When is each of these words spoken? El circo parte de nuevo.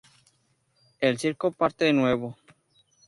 El 0.99 1.19
circo 1.19 1.51
parte 1.51 1.85
de 1.85 1.93
nuevo. 1.93 2.35